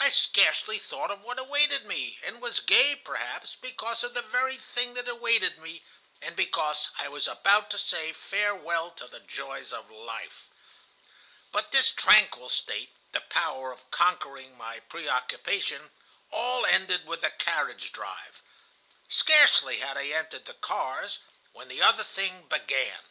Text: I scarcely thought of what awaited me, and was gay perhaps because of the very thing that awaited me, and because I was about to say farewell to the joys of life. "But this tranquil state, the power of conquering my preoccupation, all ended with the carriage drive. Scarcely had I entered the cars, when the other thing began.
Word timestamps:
I 0.00 0.08
scarcely 0.08 0.78
thought 0.78 1.10
of 1.10 1.20
what 1.20 1.38
awaited 1.38 1.84
me, 1.84 2.18
and 2.22 2.40
was 2.40 2.58
gay 2.60 2.96
perhaps 2.96 3.54
because 3.54 4.02
of 4.02 4.14
the 4.14 4.22
very 4.22 4.56
thing 4.56 4.94
that 4.94 5.06
awaited 5.06 5.58
me, 5.58 5.84
and 6.22 6.34
because 6.34 6.88
I 6.96 7.08
was 7.08 7.28
about 7.28 7.68
to 7.72 7.78
say 7.78 8.14
farewell 8.14 8.92
to 8.92 9.06
the 9.06 9.20
joys 9.20 9.74
of 9.74 9.90
life. 9.90 10.48
"But 11.52 11.70
this 11.70 11.90
tranquil 11.90 12.48
state, 12.48 12.94
the 13.12 13.20
power 13.20 13.70
of 13.70 13.90
conquering 13.90 14.56
my 14.56 14.80
preoccupation, 14.80 15.90
all 16.30 16.64
ended 16.64 17.04
with 17.04 17.20
the 17.20 17.28
carriage 17.30 17.92
drive. 17.92 18.40
Scarcely 19.06 19.80
had 19.80 19.98
I 19.98 20.06
entered 20.08 20.46
the 20.46 20.54
cars, 20.54 21.18
when 21.52 21.68
the 21.68 21.82
other 21.82 22.04
thing 22.04 22.48
began. 22.48 23.02